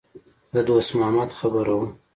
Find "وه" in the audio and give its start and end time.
1.79-1.89